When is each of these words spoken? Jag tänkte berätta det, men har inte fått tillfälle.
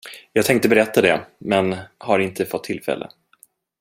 Jag 0.33 0.45
tänkte 0.45 0.69
berätta 0.69 1.01
det, 1.01 1.25
men 1.37 1.75
har 1.97 2.19
inte 2.19 2.45
fått 2.45 2.63
tillfälle. 2.63 3.09